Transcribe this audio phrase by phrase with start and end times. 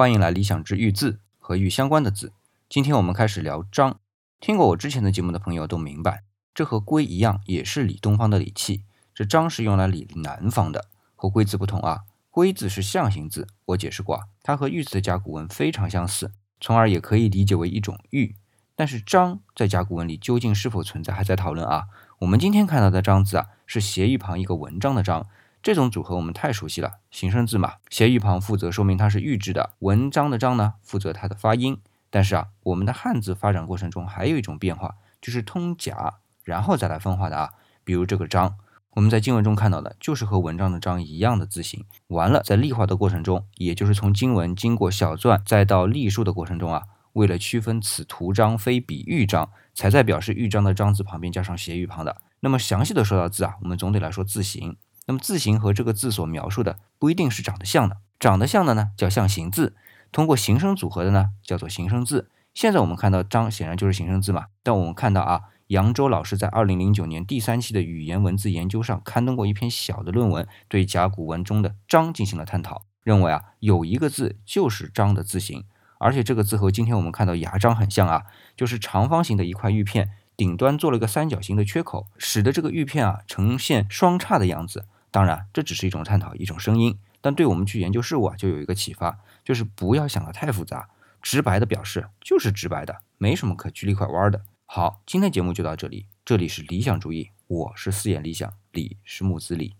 [0.00, 2.32] 欢迎来理想之玉字和玉相关的字。
[2.70, 3.98] 今天我们开始聊章。
[4.40, 6.22] 听过我之前的节目的朋友都明白，
[6.54, 8.82] 这和龟一样，也是理东方的理器。
[9.14, 12.04] 这章是用来理南方的，和龟字不同啊。
[12.30, 18.36] 龟字是象形字，我解释过啊，它和玉字的甲骨文非常相似，从而也可以理解为一种玉。
[18.74, 21.88] 但是章在甲骨文里究竟是否存在，还在讨论啊。
[22.20, 25.26] 我们今天看到的章字啊，是斜玉旁一个文章的章。
[25.62, 31.80] 这种组合我们太熟悉了，形声字嘛，斜玉旁负责说明它是玉制的，文章的章呢负责它的发音。
[32.08, 37.50] 但是啊，我们的汉字发展过程中还有一种变化，就是通假然后再来分化的啊。
[37.84, 38.56] 比如这个章，
[38.90, 41.84] 我们在经文中看到的就是和文章的章一样的字形。
[42.08, 46.82] 完了，在隶化的过程中，也就是从经文经过小篆再到隶书的过程中啊，
[47.12, 52.20] 为了区分此图章非彼玉章，才在表示玉章的章字旁边加上斜玉旁的。
[52.40, 54.76] 那么详细的说到字啊，我们总得来说字形。
[55.10, 59.74] 那么字形和这个字所描述的不一定是长得像的，长得像的呢叫象形字，
[60.12, 62.30] 通过形声组合的呢叫做形声字。
[62.54, 75.64] 现在我们看到章显然就是形声字嘛，但我们看到啊，扬州老师在二零零九年第三期的语言文字研究上刊登过一篇小的论文，对甲骨文中的章进行了探讨，认为啊有一个字就是章的字形，
[75.98, 78.22] 而且这个字和今天我们看到牙章很像啊，
[78.56, 84.86] 就是长方形的一块玉片，顶端做了个三角形的缺口，使得这个玉片啊呈现双叉的样子。
[85.10, 90.88] 当然，这只是一种探讨，一种声音，但对我们去研究事物啊，就有一个启发，就是不要想的太复杂，
[91.20, 94.42] 直白的表示就是直白的，没什么可曲里拐弯的。
[94.66, 99.79] 好，今天节目就到这里，这里是理想主义，我是四眼理想，李是木子李。